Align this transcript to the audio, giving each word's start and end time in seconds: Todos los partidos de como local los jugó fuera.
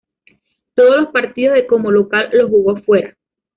Todos 0.73 0.95
los 0.99 1.07
partidos 1.11 1.57
de 1.57 1.67
como 1.67 1.91
local 1.91 2.29
los 2.33 2.49
jugó 2.49 2.75
fuera. 2.77 3.15